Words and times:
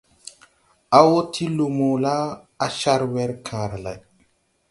A 0.97 0.99
wo 1.07 1.19
ti 1.33 1.45
lumo 1.57 1.89
la, 2.03 2.15
a 2.65 2.67
car 2.79 3.01
wer 3.13 3.31
kããra 3.45 3.77
lay. 3.85 3.99